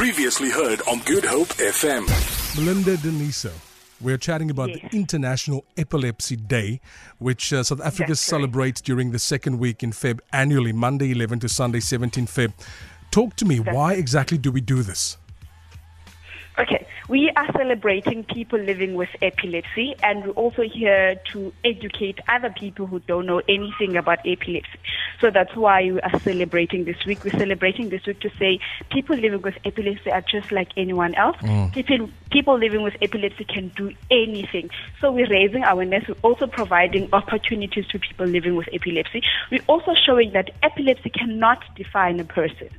[0.00, 2.06] Previously heard on Good Hope FM.
[2.56, 3.52] Melinda Diniso.
[4.00, 4.78] We're chatting about Yes.
[4.90, 6.80] the International Epilepsy Day,
[7.18, 8.30] which uh, South Africa That's correct.
[8.30, 12.54] celebrates during the second week in Feb annually, Monday 11 to Sunday 17 Feb.
[13.10, 15.18] Talk to me, why exactly do we do this?
[16.58, 22.50] Okay, we are celebrating people living with epilepsy, and we're also here to educate other
[22.58, 24.78] people who don't know anything about epilepsy.
[25.20, 27.24] So that's why we are celebrating this week.
[27.24, 28.58] We're celebrating this week to say
[28.90, 31.36] people living with epilepsy are just like anyone else.
[31.38, 31.72] Mm.
[31.74, 34.70] People, people living with epilepsy can do anything.
[35.00, 36.08] So we're raising awareness.
[36.08, 39.22] We're also providing opportunities to people living with epilepsy.
[39.50, 42.70] We're also showing that epilepsy cannot define a person.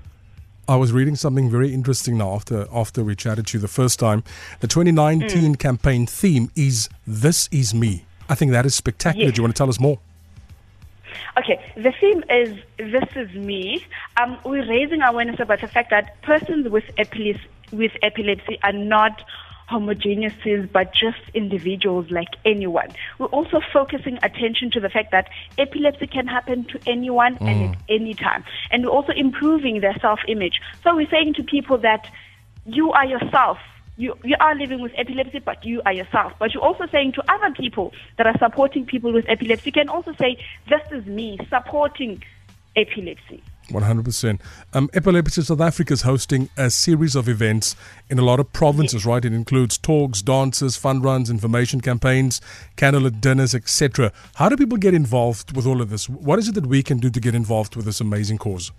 [0.68, 4.00] I was reading something very interesting now after after we chatted to you the first
[4.00, 4.24] time.
[4.62, 5.60] The 2019 mm.
[5.60, 9.26] campaign theme is "This is me." I think that is spectacular.
[9.26, 9.36] Yes.
[9.36, 10.00] Do you want to tell us more?
[11.38, 13.86] Okay, the theme is This Is Me.
[14.22, 19.24] Um, we're raising awareness about the fact that persons with epilepsy, with epilepsy are not
[19.68, 20.34] homogeneous,
[20.74, 22.90] but just individuals like anyone.
[23.18, 27.82] We're also focusing attention to the fact that epilepsy can happen to anyone and at
[27.88, 28.44] any time.
[28.70, 30.60] And we're also improving their self-image.
[30.84, 32.06] So we're saying to people that
[32.66, 33.60] you are yourself.
[33.98, 36.34] You, you are living with epilepsy, but you are yourself.
[36.40, 39.90] But you're also saying to other people that are supporting people with epilepsy, you can
[39.90, 40.38] also say,
[40.70, 42.24] This is me supporting
[42.76, 43.44] epilepsy.
[43.70, 44.40] 100%.
[44.74, 47.76] Um, Epilepsy South Africa is hosting a series of events
[48.10, 49.24] in a lot of provinces, right?
[49.24, 52.42] It includes talks, dances, fun runs, information campaigns,
[52.78, 54.12] candlelit dinners, etc.
[54.36, 56.10] How do people get involved with all of this?
[56.10, 58.72] What is it that we can do to get involved with this amazing cause?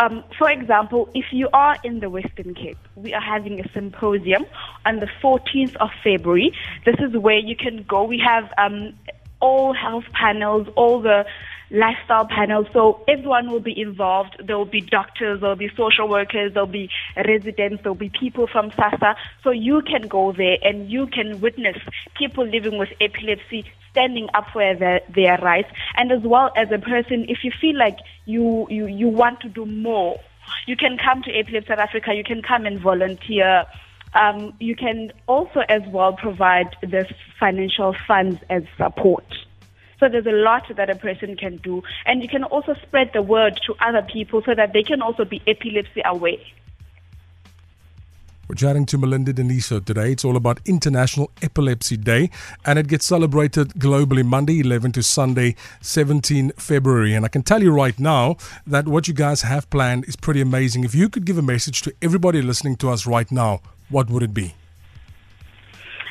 [0.00, 4.46] Um, for example, if you are in the Western Cape, we are having a symposium
[4.86, 6.52] on the 14th of February.
[6.84, 8.04] This is where you can go.
[8.04, 8.94] We have um,
[9.40, 11.24] all health panels, all the
[11.70, 14.36] lifestyle panels, so everyone will be involved.
[14.44, 17.98] There will be doctors, there will be social workers, there will be residents, there will
[17.98, 19.16] be people from SASA.
[19.42, 21.76] So you can go there and you can witness
[22.16, 25.68] people living with epilepsy standing up for their, their rights.
[25.96, 29.48] And as well as a person, if you feel like you, you, you want to
[29.48, 30.20] do more,
[30.66, 33.64] you can come to Epilepsy South Africa, you can come and volunteer.
[34.14, 37.06] Um, you can also as well provide the
[37.38, 39.24] financial funds as support.
[40.00, 41.82] So there's a lot that a person can do.
[42.06, 45.24] And you can also spread the word to other people so that they can also
[45.24, 46.38] be epilepsy aware.
[48.48, 50.12] We're chatting to Melinda Diniso today.
[50.12, 52.30] It's all about International Epilepsy Day,
[52.64, 57.12] and it gets celebrated globally Monday 11 to Sunday 17 February.
[57.12, 60.40] And I can tell you right now that what you guys have planned is pretty
[60.40, 60.84] amazing.
[60.84, 63.60] If you could give a message to everybody listening to us right now,
[63.90, 64.54] what would it be?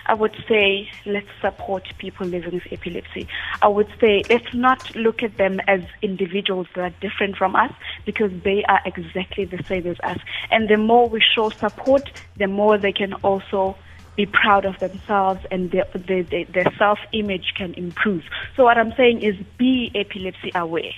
[0.07, 3.27] I would say let's support people living with epilepsy.
[3.61, 7.71] I would say let's not look at them as individuals that are different from us
[8.05, 10.17] because they are exactly the same as us.
[10.49, 13.75] And the more we show support, the more they can also
[14.15, 18.23] be proud of themselves and their, their, their, their self-image can improve.
[18.55, 20.93] So what I'm saying is be epilepsy aware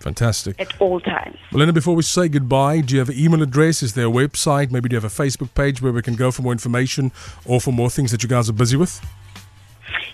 [0.00, 0.60] Fantastic.
[0.60, 1.36] at all times.
[1.50, 3.82] Melinda, before we say goodbye, do you have an email address?
[3.82, 4.70] Is there a website?
[4.70, 7.12] Maybe do you have a Facebook page where we can go for more information
[7.44, 9.00] or for more things that you guys are busy with?